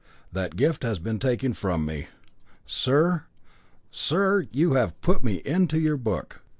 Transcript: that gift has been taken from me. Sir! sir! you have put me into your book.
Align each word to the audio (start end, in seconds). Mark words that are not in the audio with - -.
that 0.31 0.55
gift 0.55 0.81
has 0.81 0.97
been 0.97 1.19
taken 1.19 1.53
from 1.53 1.85
me. 1.85 2.07
Sir! 2.65 3.25
sir! 3.91 4.47
you 4.51 4.73
have 4.73 4.99
put 5.01 5.23
me 5.23 5.43
into 5.45 5.77
your 5.79 5.95
book. 5.95 6.41